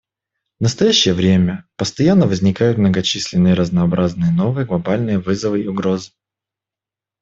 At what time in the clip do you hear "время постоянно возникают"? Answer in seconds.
1.13-2.79